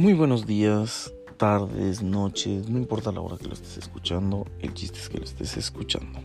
Muy 0.00 0.14
buenos 0.14 0.46
días, 0.46 1.12
tardes, 1.36 2.02
noches, 2.02 2.70
no 2.70 2.78
importa 2.78 3.12
la 3.12 3.20
hora 3.20 3.36
que 3.36 3.48
lo 3.48 3.52
estés 3.52 3.76
escuchando, 3.76 4.46
el 4.60 4.72
chiste 4.72 4.98
es 4.98 5.10
que 5.10 5.18
lo 5.18 5.24
estés 5.24 5.58
escuchando. 5.58 6.20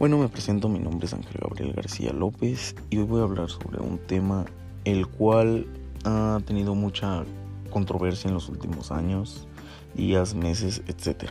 Bueno, 0.00 0.18
me 0.18 0.28
presento, 0.28 0.68
mi 0.68 0.80
nombre 0.80 1.06
es 1.06 1.14
Ángel 1.14 1.40
Gabriel 1.40 1.74
García 1.74 2.12
López 2.12 2.74
y 2.90 2.98
hoy 2.98 3.04
voy 3.04 3.20
a 3.20 3.22
hablar 3.22 3.50
sobre 3.50 3.78
un 3.78 3.98
tema 3.98 4.46
el 4.84 5.06
cual 5.06 5.68
ha 6.02 6.40
tenido 6.44 6.74
mucha 6.74 7.24
controversia 7.70 8.26
en 8.26 8.34
los 8.34 8.48
últimos 8.48 8.90
años, 8.90 9.46
días, 9.94 10.34
meses, 10.34 10.82
etc. 10.88 11.30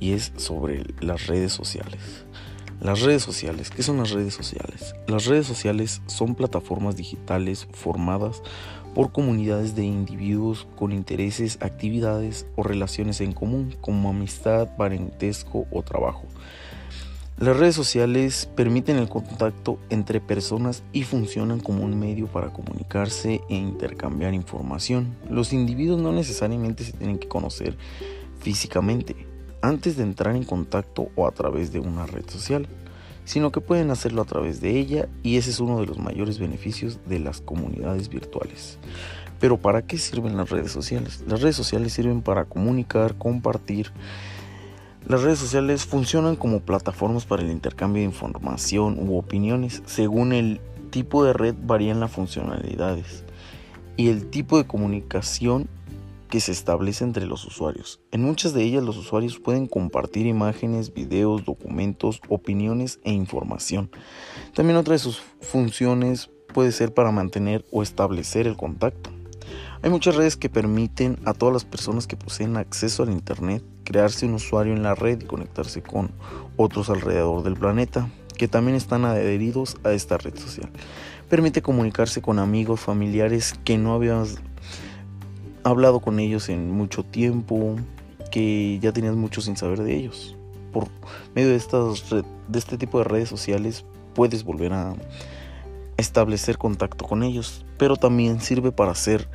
Y 0.00 0.14
es 0.14 0.32
sobre 0.34 0.82
las 1.00 1.28
redes 1.28 1.52
sociales. 1.52 2.24
Las 2.80 3.02
redes 3.02 3.22
sociales, 3.22 3.70
¿qué 3.70 3.84
son 3.84 3.98
las 3.98 4.10
redes 4.10 4.34
sociales? 4.34 4.94
Las 5.06 5.26
redes 5.26 5.46
sociales 5.46 6.00
son 6.06 6.34
plataformas 6.36 6.96
digitales 6.96 7.68
formadas 7.72 8.42
por 8.98 9.12
comunidades 9.12 9.76
de 9.76 9.84
individuos 9.84 10.66
con 10.74 10.90
intereses, 10.90 11.58
actividades 11.60 12.46
o 12.56 12.64
relaciones 12.64 13.20
en 13.20 13.32
común, 13.32 13.76
como 13.80 14.10
amistad, 14.10 14.76
parentesco 14.76 15.68
o 15.70 15.84
trabajo. 15.84 16.24
Las 17.38 17.56
redes 17.56 17.76
sociales 17.76 18.50
permiten 18.56 18.96
el 18.96 19.08
contacto 19.08 19.78
entre 19.88 20.20
personas 20.20 20.82
y 20.92 21.04
funcionan 21.04 21.60
como 21.60 21.84
un 21.84 21.96
medio 21.96 22.26
para 22.26 22.52
comunicarse 22.52 23.40
e 23.48 23.54
intercambiar 23.54 24.34
información. 24.34 25.14
Los 25.30 25.52
individuos 25.52 26.00
no 26.00 26.10
necesariamente 26.10 26.82
se 26.82 26.90
tienen 26.90 27.20
que 27.20 27.28
conocer 27.28 27.78
físicamente 28.40 29.14
antes 29.62 29.96
de 29.96 30.02
entrar 30.02 30.34
en 30.34 30.42
contacto 30.42 31.06
o 31.14 31.28
a 31.28 31.30
través 31.30 31.70
de 31.70 31.78
una 31.78 32.04
red 32.04 32.28
social, 32.28 32.66
sino 33.28 33.52
que 33.52 33.60
pueden 33.60 33.90
hacerlo 33.90 34.22
a 34.22 34.24
través 34.24 34.62
de 34.62 34.78
ella 34.78 35.06
y 35.22 35.36
ese 35.36 35.50
es 35.50 35.60
uno 35.60 35.78
de 35.80 35.86
los 35.86 35.98
mayores 35.98 36.38
beneficios 36.38 36.98
de 37.06 37.18
las 37.18 37.42
comunidades 37.42 38.08
virtuales. 38.08 38.78
Pero 39.38 39.58
¿para 39.58 39.82
qué 39.82 39.98
sirven 39.98 40.38
las 40.38 40.48
redes 40.48 40.72
sociales? 40.72 41.22
Las 41.28 41.42
redes 41.42 41.54
sociales 41.54 41.92
sirven 41.92 42.22
para 42.22 42.46
comunicar, 42.46 43.18
compartir, 43.18 43.92
las 45.06 45.22
redes 45.22 45.38
sociales 45.38 45.84
funcionan 45.84 46.36
como 46.36 46.60
plataformas 46.60 47.26
para 47.26 47.42
el 47.42 47.50
intercambio 47.50 48.00
de 48.00 48.06
información 48.06 48.96
u 48.98 49.18
opiniones. 49.18 49.82
Según 49.84 50.32
el 50.32 50.62
tipo 50.90 51.22
de 51.22 51.34
red 51.34 51.54
varían 51.62 52.00
las 52.00 52.10
funcionalidades 52.10 53.24
y 53.98 54.08
el 54.08 54.30
tipo 54.30 54.56
de 54.56 54.66
comunicación 54.66 55.68
que 56.28 56.40
se 56.40 56.52
establece 56.52 57.04
entre 57.04 57.26
los 57.26 57.44
usuarios. 57.44 58.00
En 58.12 58.22
muchas 58.22 58.52
de 58.54 58.62
ellas 58.62 58.84
los 58.84 58.96
usuarios 58.96 59.38
pueden 59.38 59.66
compartir 59.66 60.26
imágenes, 60.26 60.94
videos, 60.94 61.44
documentos, 61.44 62.20
opiniones 62.28 63.00
e 63.04 63.12
información. 63.12 63.90
También 64.54 64.76
otra 64.76 64.92
de 64.92 64.98
sus 64.98 65.20
funciones 65.40 66.30
puede 66.54 66.72
ser 66.72 66.94
para 66.94 67.10
mantener 67.10 67.64
o 67.72 67.82
establecer 67.82 68.46
el 68.46 68.56
contacto. 68.56 69.10
Hay 69.82 69.90
muchas 69.90 70.16
redes 70.16 70.36
que 70.36 70.48
permiten 70.48 71.18
a 71.24 71.34
todas 71.34 71.52
las 71.52 71.64
personas 71.64 72.06
que 72.06 72.16
poseen 72.16 72.56
acceso 72.56 73.02
al 73.02 73.10
Internet 73.10 73.62
crearse 73.84 74.26
un 74.26 74.34
usuario 74.34 74.74
en 74.74 74.82
la 74.82 74.94
red 74.94 75.22
y 75.22 75.24
conectarse 75.24 75.82
con 75.82 76.10
otros 76.56 76.90
alrededor 76.90 77.42
del 77.42 77.54
planeta 77.54 78.10
que 78.36 78.48
también 78.48 78.76
están 78.76 79.04
adheridos 79.04 79.76
a 79.84 79.92
esta 79.92 80.18
red 80.18 80.38
social. 80.38 80.70
Permite 81.28 81.62
comunicarse 81.62 82.22
con 82.22 82.38
amigos, 82.38 82.80
familiares 82.80 83.54
que 83.64 83.78
no 83.78 83.94
habías 83.94 84.38
hablado 85.68 86.00
con 86.00 86.18
ellos 86.18 86.48
en 86.48 86.70
mucho 86.70 87.04
tiempo, 87.04 87.76
que 88.30 88.78
ya 88.80 88.92
tenías 88.92 89.14
mucho 89.14 89.40
sin 89.40 89.56
saber 89.56 89.82
de 89.82 89.96
ellos. 89.96 90.36
Por 90.72 90.88
medio 91.34 91.50
de, 91.50 91.56
estas, 91.56 92.10
de 92.10 92.58
este 92.58 92.76
tipo 92.76 92.98
de 92.98 93.04
redes 93.04 93.28
sociales 93.28 93.84
puedes 94.14 94.44
volver 94.44 94.72
a 94.72 94.94
establecer 95.96 96.58
contacto 96.58 97.04
con 97.04 97.22
ellos, 97.22 97.64
pero 97.76 97.96
también 97.96 98.40
sirve 98.40 98.72
para 98.72 98.92
hacer 98.92 99.28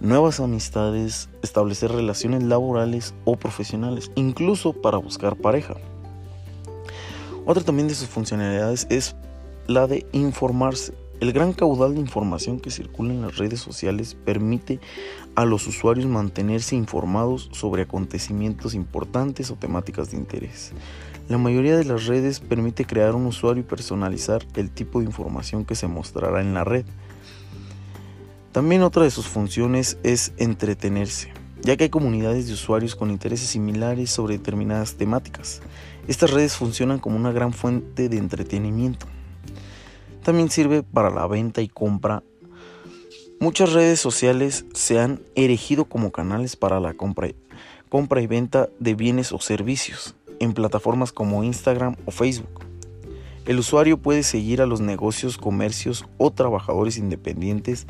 nuevas 0.00 0.40
amistades, 0.40 1.28
establecer 1.42 1.90
relaciones 1.92 2.42
laborales 2.42 3.14
o 3.24 3.36
profesionales, 3.36 4.10
incluso 4.14 4.72
para 4.72 4.98
buscar 4.98 5.36
pareja. 5.36 5.74
Otra 7.44 7.62
también 7.62 7.88
de 7.88 7.94
sus 7.94 8.08
funcionalidades 8.08 8.86
es 8.90 9.14
la 9.66 9.86
de 9.86 10.06
informarse. 10.12 10.94
El 11.18 11.32
gran 11.32 11.54
caudal 11.54 11.94
de 11.94 12.00
información 12.00 12.60
que 12.60 12.70
circula 12.70 13.14
en 13.14 13.22
las 13.22 13.38
redes 13.38 13.60
sociales 13.60 14.14
permite 14.14 14.80
a 15.34 15.46
los 15.46 15.66
usuarios 15.66 16.04
mantenerse 16.04 16.76
informados 16.76 17.48
sobre 17.52 17.82
acontecimientos 17.82 18.74
importantes 18.74 19.50
o 19.50 19.54
temáticas 19.54 20.10
de 20.10 20.18
interés. 20.18 20.72
La 21.30 21.38
mayoría 21.38 21.76
de 21.78 21.86
las 21.86 22.04
redes 22.04 22.40
permite 22.40 22.84
crear 22.84 23.14
un 23.14 23.24
usuario 23.24 23.62
y 23.62 23.66
personalizar 23.66 24.44
el 24.56 24.70
tipo 24.70 25.00
de 25.00 25.06
información 25.06 25.64
que 25.64 25.74
se 25.74 25.88
mostrará 25.88 26.42
en 26.42 26.52
la 26.52 26.64
red. 26.64 26.84
También 28.52 28.82
otra 28.82 29.04
de 29.04 29.10
sus 29.10 29.26
funciones 29.26 29.98
es 30.02 30.34
entretenerse, 30.36 31.32
ya 31.62 31.78
que 31.78 31.84
hay 31.84 31.90
comunidades 31.90 32.46
de 32.46 32.52
usuarios 32.52 32.94
con 32.94 33.10
intereses 33.10 33.48
similares 33.48 34.10
sobre 34.10 34.36
determinadas 34.36 34.96
temáticas. 34.96 35.62
Estas 36.08 36.30
redes 36.30 36.56
funcionan 36.56 36.98
como 36.98 37.16
una 37.16 37.32
gran 37.32 37.54
fuente 37.54 38.10
de 38.10 38.18
entretenimiento. 38.18 39.06
También 40.26 40.50
sirve 40.50 40.82
para 40.82 41.10
la 41.10 41.28
venta 41.28 41.62
y 41.62 41.68
compra. 41.68 42.24
Muchas 43.38 43.72
redes 43.72 44.00
sociales 44.00 44.66
se 44.74 44.98
han 44.98 45.20
erigido 45.36 45.84
como 45.84 46.10
canales 46.10 46.56
para 46.56 46.80
la 46.80 46.94
compra, 46.94 47.28
compra 47.88 48.20
y 48.20 48.26
venta 48.26 48.68
de 48.80 48.96
bienes 48.96 49.30
o 49.30 49.38
servicios 49.38 50.16
en 50.40 50.52
plataformas 50.52 51.12
como 51.12 51.44
Instagram 51.44 51.94
o 52.06 52.10
Facebook. 52.10 52.66
El 53.44 53.60
usuario 53.60 53.98
puede 53.98 54.24
seguir 54.24 54.60
a 54.60 54.66
los 54.66 54.80
negocios, 54.80 55.38
comercios 55.38 56.04
o 56.18 56.32
trabajadores 56.32 56.98
independientes 56.98 57.86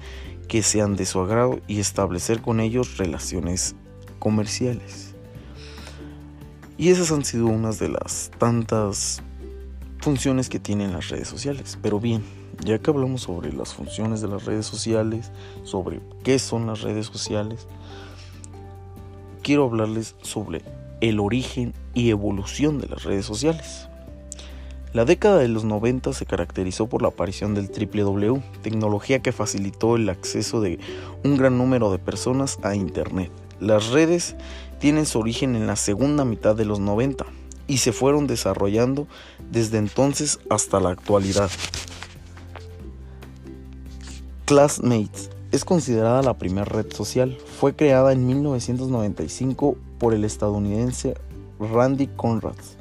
que 0.46 0.62
sean 0.62 0.94
de 0.94 1.06
su 1.06 1.20
agrado 1.20 1.60
y 1.66 1.80
establecer 1.80 2.42
con 2.42 2.60
ellos 2.60 2.98
relaciones 2.98 3.76
comerciales. 4.18 5.14
Y 6.76 6.90
esas 6.90 7.10
han 7.12 7.24
sido 7.24 7.46
unas 7.46 7.78
de 7.78 7.88
las 7.88 8.30
tantas 8.36 9.22
funciones 10.06 10.48
que 10.48 10.60
tienen 10.60 10.92
las 10.92 11.08
redes 11.08 11.26
sociales. 11.26 11.80
Pero 11.82 11.98
bien, 11.98 12.22
ya 12.64 12.78
que 12.78 12.90
hablamos 12.90 13.22
sobre 13.22 13.52
las 13.52 13.74
funciones 13.74 14.20
de 14.20 14.28
las 14.28 14.44
redes 14.44 14.64
sociales, 14.64 15.32
sobre 15.64 16.00
qué 16.22 16.38
son 16.38 16.68
las 16.68 16.82
redes 16.82 17.06
sociales, 17.06 17.66
quiero 19.42 19.64
hablarles 19.64 20.14
sobre 20.22 20.62
el 21.00 21.18
origen 21.18 21.74
y 21.92 22.10
evolución 22.10 22.78
de 22.80 22.86
las 22.86 23.02
redes 23.02 23.26
sociales. 23.26 23.88
La 24.92 25.04
década 25.04 25.38
de 25.38 25.48
los 25.48 25.64
90 25.64 26.12
se 26.12 26.24
caracterizó 26.24 26.86
por 26.86 27.02
la 27.02 27.08
aparición 27.08 27.56
del 27.56 27.66
www, 27.66 28.40
tecnología 28.62 29.18
que 29.22 29.32
facilitó 29.32 29.96
el 29.96 30.08
acceso 30.08 30.60
de 30.60 30.78
un 31.24 31.36
gran 31.36 31.58
número 31.58 31.90
de 31.90 31.98
personas 31.98 32.60
a 32.62 32.76
Internet. 32.76 33.32
Las 33.58 33.88
redes 33.88 34.36
tienen 34.78 35.04
su 35.04 35.18
origen 35.18 35.56
en 35.56 35.66
la 35.66 35.74
segunda 35.74 36.24
mitad 36.24 36.54
de 36.54 36.64
los 36.64 36.78
90 36.78 37.26
y 37.66 37.78
se 37.78 37.92
fueron 37.92 38.26
desarrollando 38.26 39.06
desde 39.50 39.78
entonces 39.78 40.38
hasta 40.50 40.80
la 40.80 40.90
actualidad. 40.90 41.50
Classmates 44.44 45.30
es 45.52 45.64
considerada 45.64 46.22
la 46.22 46.38
primera 46.38 46.64
red 46.64 46.92
social. 46.92 47.36
Fue 47.58 47.74
creada 47.74 48.12
en 48.12 48.26
1995 48.26 49.76
por 49.98 50.14
el 50.14 50.24
estadounidense 50.24 51.14
Randy 51.58 52.06
Conrads 52.08 52.76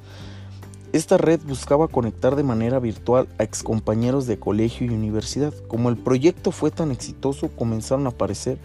esta 0.96 1.18
red 1.18 1.42
buscaba 1.46 1.90
conectar 1.90 2.38
de 2.38 2.44
manera 2.44 2.80
virtual 2.80 3.28
a 3.38 3.44
excompañeros 3.44 4.28
de 4.28 4.40
colegio 4.40 4.88
y 4.88 4.92
universidad. 4.92 5.54
Como 5.68 5.90
el 5.90 5.98
proyecto 5.98 6.52
fue 6.52 6.72
tan 6.72 6.90
exitoso, 6.90 7.50
comenzaron 7.50 8.06
a 8.06 8.12
aparecer 8.12 8.60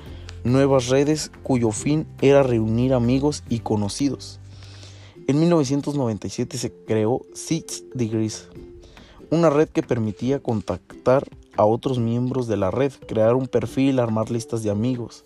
nuevas 0.44 0.86
redes 0.86 1.32
cuyo 1.42 1.72
fin 1.72 2.06
era 2.20 2.44
reunir 2.44 2.94
amigos 2.94 3.42
y 3.48 3.58
conocidos. 3.58 4.39
En 5.26 5.38
1997 5.38 6.58
se 6.58 6.72
creó 6.86 7.22
Six 7.34 7.84
Degrees, 7.94 8.48
una 9.30 9.50
red 9.50 9.68
que 9.68 9.82
permitía 9.82 10.40
contactar 10.40 11.28
a 11.56 11.64
otros 11.64 11.98
miembros 11.98 12.48
de 12.48 12.56
la 12.56 12.70
red, 12.70 12.92
crear 13.06 13.34
un 13.34 13.46
perfil, 13.46 13.98
armar 13.98 14.30
listas 14.30 14.62
de 14.62 14.70
amigos. 14.70 15.24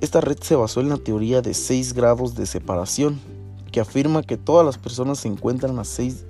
Esta 0.00 0.20
red 0.20 0.38
se 0.40 0.56
basó 0.56 0.80
en 0.80 0.88
la 0.88 0.96
teoría 0.96 1.42
de 1.42 1.54
6 1.54 1.92
grados 1.92 2.34
de 2.34 2.46
separación, 2.46 3.20
que 3.70 3.80
afirma 3.80 4.22
que 4.22 4.36
todas 4.36 4.64
las 4.66 4.78
personas 4.78 5.20
se 5.20 5.28
encuentran 5.28 5.78
a 5.78 5.84
6 5.84 6.24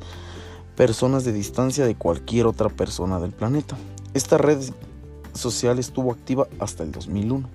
personas 0.77 1.25
de 1.25 1.33
distancia 1.33 1.87
de 1.87 1.95
cualquier 1.95 2.47
otra 2.47 2.69
persona 2.69 3.21
del 3.21 3.33
planeta. 3.33 3.77
Esta 4.13 4.39
red 4.39 4.59
social 5.33 5.79
estuvo 5.79 6.13
activa 6.13 6.49
hasta 6.59 6.83
el 6.83 6.93
2001. 6.93 7.49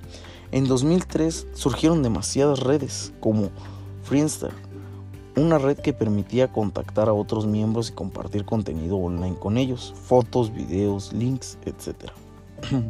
En 0.51 0.67
2003 0.67 1.47
surgieron 1.53 2.01
demasiadas 2.01 2.59
redes 2.59 3.13
como 3.19 3.49
Friendster, 4.03 4.51
una 5.39 5.57
red 5.57 5.77
que 5.77 5.93
permitía 5.93 6.51
contactar 6.51 7.09
a 7.09 7.13
otros 7.13 7.45
miembros 7.45 7.89
y 7.89 7.93
compartir 7.93 8.45
contenido 8.45 8.97
online 8.97 9.35
con 9.37 9.57
ellos, 9.57 9.93
fotos, 10.05 10.53
videos, 10.53 11.13
links, 11.13 11.57
etc. 11.65 12.11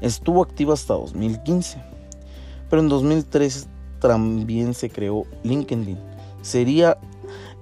Estuvo 0.00 0.42
activa 0.42 0.74
hasta 0.74 0.94
2015, 0.94 1.82
pero 2.68 2.82
en 2.82 2.88
2003 2.88 3.68
también 4.00 4.74
se 4.74 4.90
creó 4.90 5.24
LinkedIn. 5.44 5.98
Sería, 6.42 6.98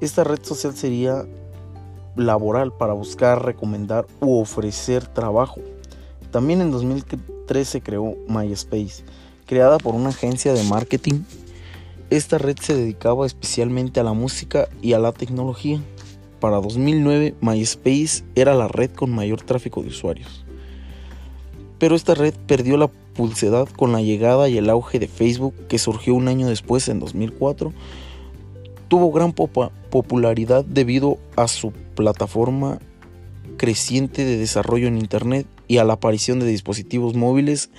esta 0.01 0.25
red 0.25 0.43
social 0.43 0.75
sería 0.75 1.27
laboral 2.17 2.73
para 2.73 2.95
buscar, 2.95 3.45
recomendar 3.45 4.07
u 4.21 4.41
ofrecer 4.41 5.07
trabajo. 5.07 5.61
También 6.31 6.61
en 6.61 6.71
2013 6.71 7.65
se 7.65 7.81
creó 7.83 8.15
MySpace, 8.29 9.05
Creada 9.51 9.79
por 9.79 9.97
una 9.97 10.11
agencia 10.11 10.55
de 10.55 10.63
marketing, 10.63 11.25
esta 12.11 12.39
red 12.39 12.57
se 12.61 12.75
dedicaba 12.75 13.25
especialmente 13.25 14.01
a 14.01 14.05
la 14.05 14.13
música 14.13 14.69
y 14.83 14.93
a 14.93 14.99
la 14.99 15.13
tecnología. 15.13 15.81
Para 16.41 16.57
2009, 16.57 17.37
MySpace 17.41 18.25
era 18.35 18.55
la 18.55 18.67
red 18.67 18.91
con 18.91 19.11
mayor 19.11 19.43
tráfico 19.43 19.83
de 19.83 19.89
usuarios. 19.89 20.45
Pero 21.79 21.95
esta 21.95 22.15
red 22.15 22.35
perdió 22.47 22.77
la 22.77 22.89
pulsedad 22.89 23.69
con 23.69 23.93
la 23.93 24.03
llegada 24.03 24.49
y 24.49 24.59
el 24.59 24.71
auge 24.71 24.99
de 24.99 25.09
Facebook 25.09 25.55
que 25.69 25.79
surgió 25.79 26.15
un 26.15 26.29
año 26.29 26.49
después, 26.49 26.89
en 26.89 26.99
2004. 26.99 27.73
Tuvo 28.89 29.13
gran 29.13 29.33
popularidad 29.33 30.65
debido 30.65 31.19
a 31.37 31.47
su 31.47 31.73
plataforma 31.95 32.81
creciente 33.57 34.25
de 34.25 34.37
desarrollo 34.37 34.89
en 34.89 34.99
Internet 34.99 35.47
y 35.69 35.79
a 35.79 35.85
la 35.85 35.93
aparición 35.93 36.41
de 36.41 36.47
dispositivos 36.47 37.15
móviles 37.15 37.71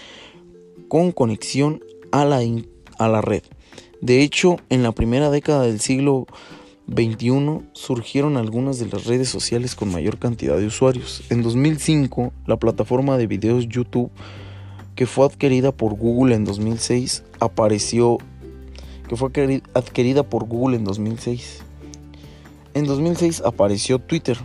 con 0.88 1.12
conexión 1.12 1.84
a 2.12 2.24
la, 2.24 2.42
a 2.98 3.08
la 3.10 3.22
red. 3.22 3.44
De 4.02 4.24
hecho, 4.24 4.58
en 4.70 4.82
la 4.82 4.92
primera 4.94 5.30
década 5.30 5.62
del 5.62 5.80
siglo 5.80 6.26
21 6.88 7.62
surgieron 7.74 8.36
algunas 8.36 8.80
de 8.80 8.88
las 8.88 9.06
redes 9.06 9.30
sociales 9.30 9.76
con 9.76 9.92
mayor 9.92 10.18
cantidad 10.18 10.58
de 10.58 10.66
usuarios. 10.66 11.22
En 11.30 11.44
2005, 11.44 12.34
la 12.48 12.58
plataforma 12.58 13.20
de 13.20 13.28
videos 13.28 13.70
YouTube, 13.70 14.10
que 14.96 15.06
fue 15.06 15.28
adquirida 15.28 15.72
por 15.72 15.94
Google 15.94 16.34
en 16.34 16.46
2006, 16.46 17.24
apareció 17.40 18.18
que 19.08 19.16
fue 19.16 19.30
adquirida 19.76 20.24
por 20.24 20.48
Google 20.48 20.78
en 20.78 20.84
2006. 20.84 21.62
En 22.74 22.86
2006 22.86 23.44
apareció 23.46 24.00
Twitter, 24.00 24.38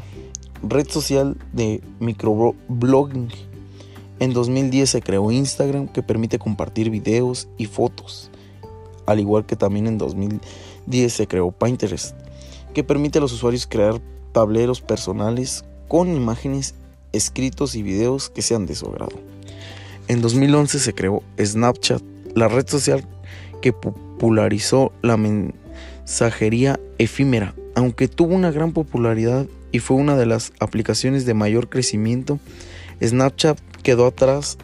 red 0.63 0.87
social 0.87 1.37
de 1.55 1.81
microblogging. 2.01 3.29
En 4.19 4.35
2010 4.35 4.91
se 4.91 5.01
creó 5.01 5.31
Instagram 5.31 5.89
que 5.89 6.03
permite 6.03 6.39
compartir 6.39 6.91
videos 6.91 7.49
y 7.57 7.65
fotos. 7.67 8.31
Al 9.07 9.21
igual 9.21 9.47
que 9.47 9.57
también 9.57 9.87
en 9.87 9.99
2010 9.99 11.13
se 11.13 11.27
creó 11.27 11.51
Pinterest, 11.53 12.17
que 12.75 12.85
permite 12.85 13.19
a 13.19 13.21
los 13.23 13.33
usuarios 13.33 13.67
crear 13.67 14.01
tableros 14.33 14.81
personales 14.81 15.65
con 15.89 16.15
imágenes, 16.15 16.75
escritos 17.13 17.75
y 17.75 17.83
videos 17.83 18.29
que 18.29 18.43
sean 18.43 18.67
de 18.67 18.75
su 18.75 18.87
agrado. 18.87 19.17
En 20.09 20.21
2011 20.21 20.79
se 20.79 20.95
creó 20.95 21.23
Snapchat, 21.41 22.03
la 22.35 22.49
red 22.49 22.69
social 22.69 23.05
que 23.63 23.73
popularizó 23.73 24.93
la 25.03 25.17
mensajería 25.17 26.79
efímera. 26.99 27.55
Aunque 27.75 28.09
tuvo 28.09 28.35
una 28.35 28.51
gran 28.51 28.73
popularidad 28.73 29.47
y 29.73 29.81
fue 29.81 29.97
una 29.97 30.17
de 30.17 30.27
las 30.27 30.53
aplicaciones 30.61 31.27
de 31.27 31.35
mayor 31.35 31.69
crecimiento, 31.69 32.39
Snapchat 33.03 33.59
quedó 33.83 34.07
atrás 34.07 34.59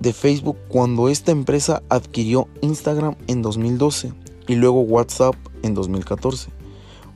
de 0.00 0.12
Facebook 0.12 0.56
cuando 0.68 1.08
esta 1.08 1.32
empresa 1.32 1.82
adquirió 1.88 2.48
Instagram 2.60 3.16
en 3.26 3.42
2012 3.42 4.12
y 4.46 4.54
luego 4.54 4.80
WhatsApp 4.80 5.34
en 5.62 5.74
2014. 5.74 6.50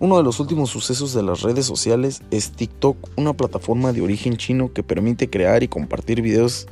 Uno 0.00 0.16
de 0.16 0.24
los 0.24 0.40
últimos 0.40 0.70
sucesos 0.70 1.14
de 1.14 1.22
las 1.22 1.42
redes 1.42 1.64
sociales 1.64 2.22
es 2.32 2.50
TikTok, 2.50 2.96
una 3.16 3.34
plataforma 3.34 3.92
de 3.92 4.00
origen 4.00 4.36
chino 4.36 4.72
que 4.72 4.82
permite 4.82 5.30
crear 5.30 5.62
y 5.62 5.68
compartir 5.68 6.22
videos. 6.22 6.66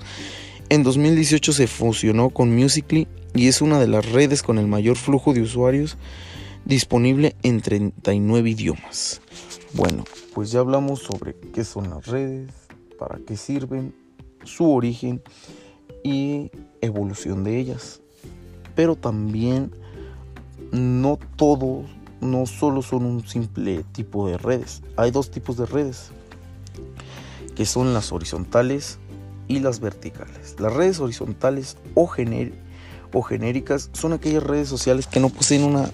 En 0.69 0.83
2018 0.83 1.53
se 1.53 1.67
fusionó 1.69 2.31
con 2.31 2.55
Musical.ly 2.55 3.07
y 3.35 3.47
es 3.47 3.63
una 3.63 3.79
de 3.79 3.87
las 3.87 4.11
redes 4.11 4.43
con 4.43 4.59
el 4.59 4.67
mayor 4.67 4.97
flujo 4.97 5.33
de 5.33 5.43
usuarios 5.43 5.97
disponible 6.65 7.37
en 7.43 7.61
39 7.61 8.51
idiomas. 8.51 9.21
Bueno, 9.75 10.05
pues 10.35 10.51
ya 10.51 10.61
hablamos 10.61 11.01
sobre 11.01 11.35
qué 11.55 11.65
son 11.65 11.91
las 11.91 12.07
redes, 12.07 12.51
para 12.99 13.19
qué 13.25 13.37
sirven, 13.37 13.95
su 14.45 14.71
origen 14.71 15.23
y 16.03 16.51
evolución 16.81 17.45
de 17.45 17.59
ellas. 17.59 18.01
Pero 18.75 18.97
también 18.97 19.73
no 20.73 21.19
todo 21.37 21.85
no 22.21 22.47
solo 22.47 22.83
son 22.83 23.05
un 23.05 23.27
simple 23.27 23.85
tipo 23.93 24.29
de 24.29 24.39
redes. 24.39 24.83
Hay 24.97 25.11
dos 25.11 25.31
tipos 25.31 25.57
de 25.57 25.67
redes, 25.67 26.11
que 27.55 27.65
son 27.65 27.95
las 27.95 28.13
horizontales 28.13 28.99
y 29.49 29.61
las 29.61 29.81
verticales. 29.81 30.57
Las 30.59 30.73
redes 30.73 31.01
horizontales 31.01 31.77
o, 31.95 32.11
o 33.13 33.23
genéricas 33.23 33.91
son 33.93 34.13
aquellas 34.13 34.43
redes 34.43 34.69
sociales 34.69 35.07
que 35.07 35.21
no 35.21 35.31
poseen 35.31 35.65
una 35.65 35.91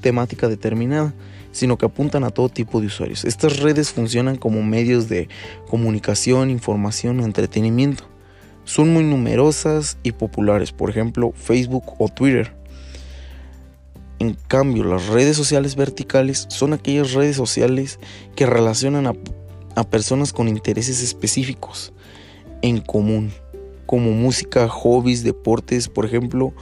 temática 0.00 0.48
determinada, 0.48 1.12
sino 1.52 1.76
que 1.76 1.86
apuntan 1.86 2.24
a 2.24 2.30
todo 2.30 2.48
tipo 2.48 2.80
de 2.80 2.86
usuarios. 2.86 3.24
Estas 3.24 3.58
redes 3.60 3.92
funcionan 3.92 4.36
como 4.36 4.62
medios 4.62 5.08
de 5.08 5.28
comunicación, 5.68 6.50
información 6.50 7.20
entretenimiento. 7.20 8.04
Son 8.68 8.92
muy 8.92 9.02
numerosas 9.02 9.96
y 10.02 10.12
populares, 10.12 10.72
por 10.72 10.90
ejemplo 10.90 11.32
Facebook 11.34 11.94
o 11.98 12.10
Twitter. 12.10 12.52
En 14.18 14.34
cambio, 14.34 14.84
las 14.84 15.06
redes 15.06 15.38
sociales 15.38 15.74
verticales 15.74 16.44
son 16.50 16.74
aquellas 16.74 17.14
redes 17.14 17.34
sociales 17.34 17.98
que 18.36 18.44
relacionan 18.44 19.06
a, 19.06 19.84
personas 19.84 20.34
con 20.34 20.48
intereses 20.48 21.02
específicos 21.02 21.94
en 22.60 22.82
común, 22.82 23.32
como 23.86 24.10
música, 24.10 24.68
hobbies, 24.68 25.24
deportes, 25.24 25.88
por 25.88 26.04
ejemplo, 26.04 26.52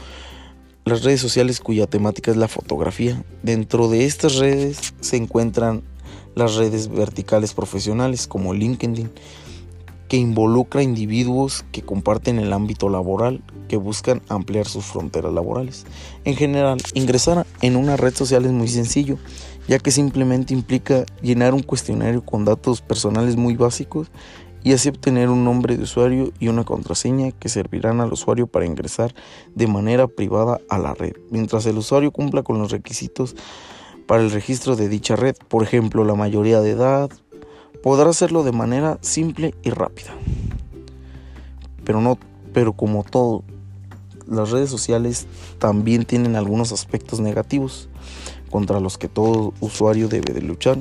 las 0.84 1.02
redes 1.02 1.20
sociales 1.20 1.58
cuya 1.58 1.88
temática 1.88 2.30
es 2.30 2.36
la 2.36 2.46
fotografía. 2.46 3.20
Dentro 3.42 3.88
de 3.88 4.04
estas 4.04 4.36
redes 4.36 4.94
se 5.00 5.16
encuentran 5.16 5.82
las 6.36 6.54
redes 6.54 6.86
verticales 6.86 7.52
profesionales 7.52 8.28
como 8.28 8.54
LinkedIn, 8.54 9.10
que 10.08 10.16
involucra 10.16 10.82
individuos 10.82 11.64
que 11.72 11.82
comparten 11.82 12.38
el 12.38 12.52
ámbito 12.52 12.88
laboral, 12.88 13.42
que 13.68 13.76
buscan 13.76 14.22
ampliar 14.28 14.66
sus 14.66 14.84
fronteras 14.84 15.32
laborales. 15.32 15.84
En 16.24 16.36
general, 16.36 16.78
ingresar 16.94 17.46
en 17.62 17.76
una 17.76 17.96
red 17.96 18.14
social 18.14 18.44
es 18.44 18.52
muy 18.52 18.68
sencillo, 18.68 19.18
ya 19.68 19.78
que 19.78 19.90
simplemente 19.90 20.54
implica 20.54 21.04
llenar 21.22 21.54
un 21.54 21.62
cuestionario 21.62 22.24
con 22.24 22.44
datos 22.44 22.80
personales 22.80 23.36
muy 23.36 23.56
básicos 23.56 24.10
y 24.62 24.72
así 24.72 24.88
obtener 24.88 25.28
un 25.28 25.44
nombre 25.44 25.76
de 25.76 25.84
usuario 25.84 26.32
y 26.40 26.48
una 26.48 26.64
contraseña 26.64 27.30
que 27.30 27.48
servirán 27.48 28.00
al 28.00 28.12
usuario 28.12 28.46
para 28.46 28.66
ingresar 28.66 29.14
de 29.54 29.66
manera 29.66 30.08
privada 30.08 30.60
a 30.68 30.78
la 30.78 30.94
red, 30.94 31.12
mientras 31.30 31.66
el 31.66 31.78
usuario 31.78 32.10
cumpla 32.10 32.42
con 32.42 32.58
los 32.58 32.72
requisitos 32.72 33.36
para 34.06 34.22
el 34.22 34.30
registro 34.30 34.76
de 34.76 34.88
dicha 34.88 35.16
red, 35.16 35.36
por 35.48 35.62
ejemplo, 35.62 36.04
la 36.04 36.14
mayoría 36.14 36.60
de 36.60 36.70
edad, 36.70 37.10
podrá 37.86 38.10
hacerlo 38.10 38.42
de 38.42 38.50
manera 38.50 38.98
simple 39.00 39.54
y 39.62 39.70
rápida. 39.70 40.10
Pero 41.84 42.00
no, 42.00 42.18
pero 42.52 42.72
como 42.72 43.04
todo, 43.04 43.44
las 44.26 44.50
redes 44.50 44.70
sociales 44.70 45.28
también 45.60 46.04
tienen 46.04 46.34
algunos 46.34 46.72
aspectos 46.72 47.20
negativos 47.20 47.88
contra 48.50 48.80
los 48.80 48.98
que 48.98 49.06
todo 49.06 49.54
usuario 49.60 50.08
debe 50.08 50.34
de 50.34 50.42
luchar. 50.42 50.78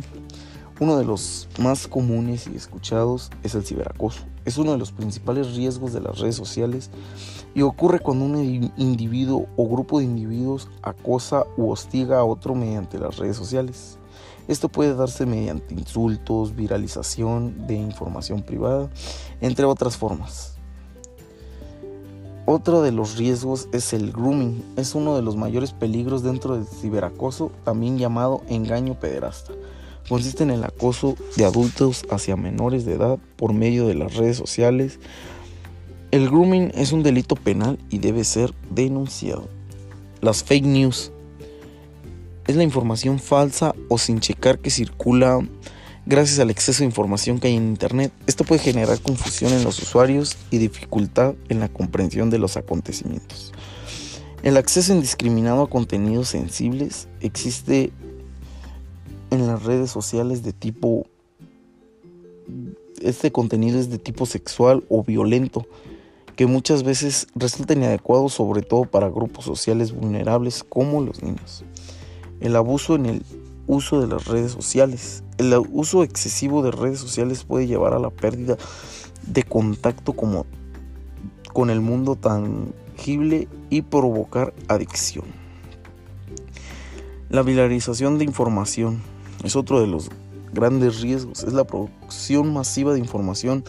Uno 0.80 0.98
de 0.98 1.06
los 1.06 1.48
más 1.60 1.88
comunes 1.88 2.48
y 2.52 2.56
escuchados 2.56 3.30
es 3.44 3.54
el 3.54 3.64
ciberacoso. 3.64 4.24
Es 4.44 4.58
uno 4.58 4.72
de 4.72 4.80
los 4.80 4.92
principales 4.92 5.56
riesgos 5.56 5.94
de 5.94 6.02
las 6.02 6.18
redes 6.18 6.36
sociales 6.36 6.90
y 7.54 7.62
ocurre 7.62 8.00
cuando 8.00 8.26
un 8.26 8.72
individuo 8.78 9.46
o 9.58 9.70
grupo 9.70 10.00
de 10.00 10.06
individuos 10.06 10.70
acosa 10.82 11.44
u 11.56 11.70
hostiga 11.70 12.18
a 12.18 12.24
otro 12.24 12.56
mediante 12.56 12.98
las 12.98 13.18
redes 13.18 13.38
sociales. 13.38 14.00
Esto 14.48 14.70
puede 14.70 14.96
darse 14.96 15.26
mediante 15.26 15.74
insultos, 15.74 16.56
viralización 16.56 17.68
de 17.68 17.76
información 17.76 18.44
privada, 18.44 18.90
entre 19.42 19.66
otras 19.66 19.98
formas. 19.98 20.56
Otro 22.48 22.84
de 22.84 22.92
los 22.92 23.18
riesgos 23.18 23.68
es 23.72 23.92
el 23.94 24.12
grooming. 24.12 24.64
Es 24.78 24.94
uno 24.94 25.16
de 25.16 25.24
los 25.24 25.36
mayores 25.36 25.72
peligros 25.72 26.22
dentro 26.22 26.56
del 26.56 26.68
ciberacoso, 26.68 27.52
también 27.64 27.98
llamado 27.98 28.44
engaño 28.48 29.00
pederasta. 29.00 29.54
Consiste 30.08 30.44
en 30.44 30.52
el 30.52 30.64
acoso 30.64 31.16
de 31.36 31.46
adultos 31.46 32.06
hacia 32.12 32.36
menores 32.36 32.86
de 32.86 32.94
edad 32.94 33.18
por 33.36 33.54
medio 33.54 33.88
de 33.88 33.96
las 33.96 34.14
redes 34.14 34.38
sociales. 34.38 35.00
El 36.12 36.30
grooming 36.30 36.72
es 36.76 36.92
un 36.92 37.02
delito 37.02 37.36
penal 37.36 37.80
y 37.90 37.98
debe 37.98 38.24
ser 38.24 38.54
denunciado. 38.70 39.48
Las 40.22 40.44
fake 40.44 40.66
news 40.66 41.12
es 42.48 42.56
la 42.56 42.64
información 42.64 43.20
falsa 43.20 43.74
o 43.90 43.98
sin 43.98 44.20
checar 44.20 44.60
que 44.60 44.70
circula 44.70 45.40
gracias 46.06 46.40
al 46.40 46.52
exceso 46.52 46.80
de 46.80 46.86
información 46.86 47.40
que 47.40 47.48
hay 47.48 47.56
en 47.56 47.68
Internet. 47.68 48.12
Esto 48.28 48.44
puede 48.44 48.62
generar 48.62 49.00
confusión 49.00 49.52
en 49.54 49.64
los 49.64 49.82
usuarios 49.82 50.38
y 50.52 50.60
dificultad 50.60 51.34
en 51.50 51.60
la 51.60 51.70
comprensión 51.70 52.30
de 52.30 52.38
los 52.38 52.58
acontecimientos. 52.58 53.52
El 54.44 54.58
acceso 54.58 54.94
indiscriminado 54.94 55.64
a 55.64 55.70
contenidos 55.70 56.30
sensibles 56.30 57.08
existe 57.20 57.92
en 59.32 59.48
las 59.48 59.64
redes 59.64 59.90
sociales 59.90 60.44
de 60.44 60.54
tipo... 60.54 61.08
Este 63.02 63.32
contenido 63.32 63.80
es 63.80 63.90
de 63.90 63.98
tipo 63.98 64.26
sexual 64.26 64.84
o 64.88 65.04
violento, 65.04 65.68
que 66.36 66.46
muchas 66.46 66.84
veces 66.84 67.28
resulta 67.36 67.74
inadecuado 67.74 68.30
sobre 68.30 68.62
todo 68.62 68.86
para 68.86 69.10
grupos 69.10 69.46
sociales 69.46 69.92
vulnerables 69.92 70.64
como 70.64 71.02
los 71.02 71.22
niños 71.22 71.66
el 72.40 72.56
abuso 72.56 72.96
en 72.96 73.06
el 73.06 73.26
uso 73.68 74.02
de 74.02 74.08
las 74.08 74.26
redes 74.26 74.52
sociales. 74.52 75.24
El 75.38 75.54
uso 75.72 76.04
excesivo 76.04 76.64
de 76.64 76.72
redes 76.72 77.00
sociales 77.00 77.44
puede 77.44 77.68
llevar 77.68 77.94
a 77.94 78.00
la 78.00 78.10
pérdida 78.10 78.58
de 79.28 79.44
contacto 79.44 80.14
con 80.14 81.70
el 81.70 81.82
mundo 81.82 82.16
tan 82.16 82.74
inteligible 82.96 83.48
y 83.70 83.82
provocar 83.82 84.54
adicción. 84.68 85.26
La 87.30 87.42
viralización 87.42 88.18
de 88.18 88.26
información 88.26 89.02
es 89.44 89.56
otro 89.56 89.82
de 89.82 89.88
los 89.88 90.10
grandes 90.54 91.02
riesgos, 91.02 91.44
es 91.44 91.54
la 91.54 91.66
producción 91.66 92.54
masiva 92.54 92.94
de 92.94 93.00
información. 93.00 93.64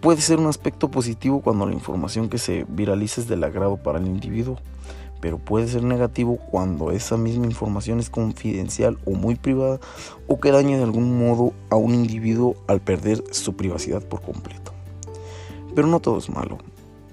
Puede 0.00 0.20
ser 0.20 0.38
un 0.38 0.46
aspecto 0.46 0.90
positivo 0.90 1.40
cuando 1.40 1.66
la 1.66 1.72
información 1.72 2.28
que 2.28 2.38
se 2.38 2.66
viraliza 2.68 3.20
es 3.20 3.28
del 3.28 3.44
agrado 3.44 3.76
para 3.76 3.98
el 3.98 4.06
individuo, 4.06 4.58
pero 5.24 5.38
puede 5.38 5.66
ser 5.68 5.82
negativo 5.82 6.36
cuando 6.36 6.90
esa 6.90 7.16
misma 7.16 7.46
información 7.46 7.98
es 7.98 8.10
confidencial 8.10 8.98
o 9.06 9.12
muy 9.12 9.36
privada 9.36 9.80
o 10.26 10.38
que 10.38 10.50
daña 10.50 10.76
de 10.76 10.82
algún 10.82 11.18
modo 11.18 11.54
a 11.70 11.76
un 11.76 11.94
individuo 11.94 12.56
al 12.66 12.82
perder 12.82 13.24
su 13.30 13.56
privacidad 13.56 14.02
por 14.02 14.20
completo. 14.20 14.74
Pero 15.74 15.88
no 15.88 16.00
todo 16.00 16.18
es 16.18 16.28
malo, 16.28 16.58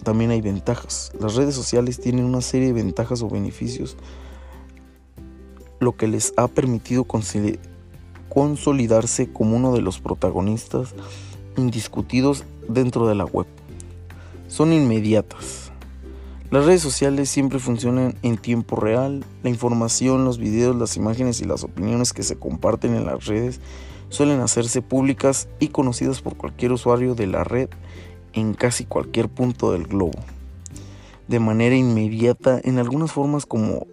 también 0.03 0.31
hay 0.31 0.41
ventajas. 0.41 1.13
Las 1.21 1.35
redes 1.35 1.55
sociales 1.55 2.01
tienen 2.01 2.25
una 2.25 2.41
serie 2.41 2.67
de 2.67 2.73
ventajas 2.73 3.21
o 3.21 3.29
beneficios, 3.29 3.95
lo 5.79 5.95
que 5.95 6.09
les 6.09 6.33
ha 6.35 6.49
permitido 6.49 7.05
consolidarse 8.27 9.31
como 9.31 9.55
uno 9.55 9.73
de 9.73 9.79
los 9.79 10.01
protagonistas 10.01 10.95
indiscutidos 11.55 12.43
dentro 12.67 13.07
de 13.07 13.15
la 13.15 13.23
web. 13.23 13.47
Son 14.49 14.73
inmediatas. 14.73 15.60
Las 16.51 16.65
redes 16.65 16.81
sociales 16.81 17.29
siempre 17.29 17.59
funcionan 17.59 18.15
en 18.23 18.37
tiempo 18.37 18.75
real. 18.75 19.23
La 19.41 19.49
información, 19.49 20.25
los 20.25 20.37
videos, 20.37 20.75
las 20.75 20.97
imágenes 20.97 21.39
y 21.39 21.45
las 21.45 21.63
opiniones 21.63 22.11
que 22.11 22.23
se 22.23 22.35
comparten 22.35 22.93
en 22.93 23.05
las 23.05 23.25
redes 23.25 23.61
suelen 24.09 24.41
hacerse 24.41 24.81
públicas 24.81 25.47
y 25.61 25.69
conocidas 25.69 26.21
por 26.21 26.35
cualquier 26.35 26.73
usuario 26.73 27.15
de 27.15 27.27
la 27.27 27.45
red 27.45 27.69
en 28.33 28.53
casi 28.53 28.83
cualquier 28.83 29.29
punto 29.29 29.71
del 29.71 29.87
globo. 29.87 30.19
De 31.29 31.39
manera 31.39 31.77
inmediata 31.77 32.59
en 32.61 32.79
algunas 32.79 33.13
formas 33.13 33.45
como 33.45 33.87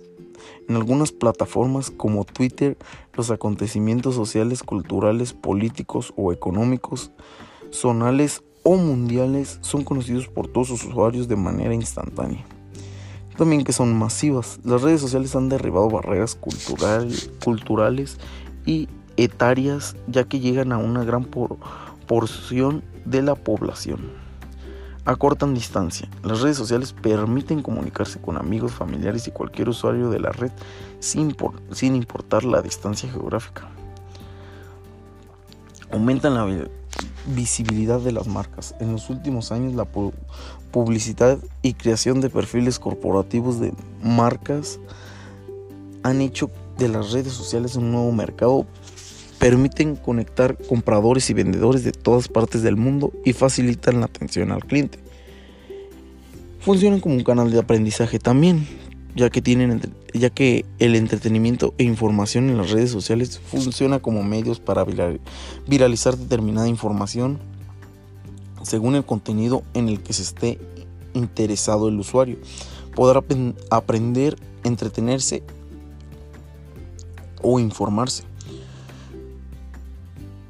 en 0.69 0.75
algunas 0.75 1.12
plataformas 1.12 1.93
como 1.93 2.25
Twitter, 2.25 2.77
los 3.15 3.31
acontecimientos 3.31 4.17
sociales, 4.17 4.65
culturales, 4.65 5.33
políticos 5.33 6.12
o 6.17 6.33
económicos, 6.33 7.12
zonales 7.71 8.43
o 8.62 8.77
mundiales 8.77 9.59
son 9.61 9.85
conocidos 9.85 10.29
por 10.29 10.49
todos 10.49 10.69
sus 10.69 10.85
usuarios 10.85 11.29
de 11.29 11.37
manera 11.37 11.75
instantánea. 11.75 12.45
También 13.37 13.65
que 13.65 13.73
son 13.73 13.97
masivas. 13.97 14.59
Las 14.65 14.83
redes 14.83 15.00
sociales 15.00 15.37
han 15.37 15.49
derribado 15.49 15.88
barreras 15.88 16.37
culturales 16.37 18.19
y 18.67 18.88
etarias 19.17 19.97
ya 20.09 20.25
que 20.25 20.41
llegan 20.41 20.73
a 20.73 20.79
una 20.79 21.05
gran 21.05 21.25
porción 22.07 22.83
de 23.05 23.23
la 23.23 23.35
población 23.35 24.29
acortan 25.09 25.55
distancia. 25.55 26.07
Las 26.23 26.43
redes 26.43 26.59
sociales 26.59 26.93
permiten 26.93 27.62
comunicarse 27.62 28.21
con 28.21 28.37
amigos, 28.37 28.73
familiares 28.73 29.27
y 29.27 29.31
cualquier 29.31 29.71
usuario 29.71 30.11
de 30.11 30.21
la 30.21 30.33
red 30.33 30.53
sin, 31.00 31.35
sin 31.73 31.97
importar 31.97 32.45
la 32.45 32.61
distancia 32.61 33.11
geográfica. 33.11 33.71
Aumentan 35.91 36.35
la 36.35 36.45
visibilidad 37.28 38.00
de 38.00 38.12
las 38.12 38.26
marcas. 38.26 38.75
En 38.80 38.92
los 38.92 39.11
últimos 39.11 39.52
años 39.52 39.75
la 39.75 39.87
publicidad 40.70 41.38
y 41.62 41.75
creación 41.75 42.20
de 42.20 42.30
perfiles 42.30 42.78
corporativos 42.78 43.61
de 43.61 43.73
marcas 44.02 44.78
han 46.02 46.20
hecho 46.20 46.50
de 46.78 46.88
las 46.88 47.12
redes 47.12 47.32
sociales 47.32 47.76
un 47.76 47.90
nuevo 47.92 48.12
mercado 48.12 48.66
permiten 49.38 49.97
conectar 49.97 50.56
compradores 50.68 51.30
y 51.30 51.35
vendedores 51.35 51.85
de 51.85 51.92
todas 51.92 52.28
partes 52.28 52.62
del 52.62 52.76
mundo 52.76 53.12
y 53.25 53.32
facilitan 53.32 54.00
la 54.00 54.06
atención 54.06 54.50
al 54.50 54.64
cliente. 54.64 54.99
Funcionan 56.61 57.00
como 57.00 57.14
un 57.14 57.25
canal 57.25 57.50
de 57.50 57.58
aprendizaje 57.58 58.18
también, 58.18 58.66
ya 59.15 59.31
que, 59.31 59.43
tienen, 59.43 59.81
ya 60.15 60.31
que 60.31 60.65
el 60.79 60.95
entretenimiento 60.95 61.75
e 61.79 61.85
información 61.85 62.50
en 62.50 62.59
las 62.59 62.71
redes 62.71 62.91
sociales 62.91 63.38
funciona 63.38 63.99
como 63.99 64.23
medios 64.23 64.61
para 64.61 64.87
viralizar 65.67 66.17
determinada 66.17 66.69
información 66.69 67.38
según 68.62 68.95
el 68.95 69.05
contenido 69.05 69.62
en 69.75 69.88
el 69.88 70.00
que 70.03 70.12
se 70.12 70.23
esté 70.23 70.59
interesado 71.15 71.88
el 71.88 71.99
usuario. 71.99 72.37
Podrá 72.95 73.25
aprender, 73.71 74.37
entretenerse 74.65 75.43
o 77.43 77.61
informarse. 77.61 78.27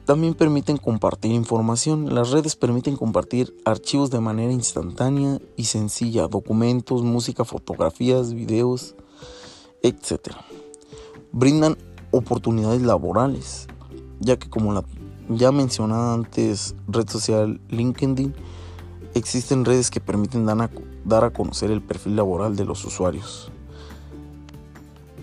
También 0.09 0.33
permiten 0.33 0.79
compartir 0.79 1.33
información. 1.33 2.15
Las 2.15 2.31
redes 2.31 2.57
permiten 2.57 2.97
compartir 2.97 3.55
archivos 3.67 4.11
de 4.11 4.21
manera 4.21 4.50
instantánea 4.50 5.38
y 5.55 5.65
sencilla, 5.65 6.29
documentos, 6.29 7.03
música, 7.03 7.45
fotografías, 7.45 8.33
videos, 8.33 8.95
etc. 9.83 10.33
Brindan 11.31 11.77
oportunidades 12.11 12.81
laborales, 12.81 13.67
ya 14.19 14.38
que 14.38 14.49
como 14.49 14.73
la 14.73 14.83
ya 15.29 15.53
mencionada 15.53 16.15
antes 16.15 16.75
red 16.87 17.07
social 17.07 17.61
LinkedIn, 17.69 18.35
existen 19.12 19.67
redes 19.67 19.91
que 19.91 20.00
permiten 20.00 20.47
dar 20.47 21.25
a 21.25 21.31
conocer 21.35 21.71
el 21.71 21.83
perfil 21.83 22.17
laboral 22.17 22.57
de 22.57 22.65
los 22.65 22.83
usuarios. 22.87 23.53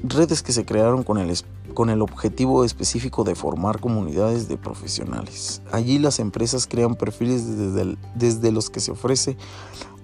Redes 0.07 0.43
que 0.43 0.51
se 0.51 0.65
crearon 0.65 1.03
con 1.03 1.17
el 1.17 1.35
con 1.73 1.89
el 1.89 2.01
objetivo 2.01 2.63
específico 2.63 3.23
de 3.23 3.35
formar 3.35 3.79
comunidades 3.79 4.47
de 4.47 4.57
profesionales. 4.57 5.61
Allí 5.71 5.99
las 5.99 6.19
empresas 6.19 6.67
crean 6.67 6.95
perfiles 6.95 7.45
desde, 7.57 7.97
desde 8.15 8.51
los 8.51 8.69
que 8.69 8.79
se 8.79 8.91
ofrece 8.91 9.35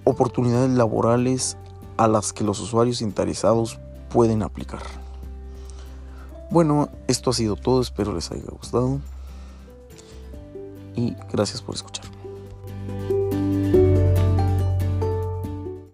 oportunidades 0.03 0.72
laborales 0.72 1.58
a 1.98 2.08
las 2.08 2.34
que 2.34 2.43
los 2.43 2.60
usuarios 2.60 3.01
interesados 3.01 3.79
pueden 4.10 4.43
aplicar. 4.43 4.81
Bueno, 6.50 6.89
esto 7.08 7.29
ha 7.29 7.34
sido 7.34 7.55
todo, 7.55 7.81
espero 7.81 8.13
les 8.13 8.29
haya 8.31 8.43
gustado 8.51 9.00
y 10.96 11.15
gracias 11.31 11.62
por 11.62 11.75
escuchar. 11.75 12.21